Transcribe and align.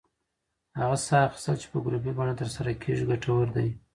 هغه 0.79 0.97
ساه 1.05 1.21
اخیستل 1.27 1.55
چې 1.61 1.67
په 1.71 1.77
ګروپي 1.85 2.11
بڼه 2.17 2.33
ترسره 2.41 2.71
کېږي، 2.83 3.03
ګټور 3.11 3.47
دی. 3.55 3.67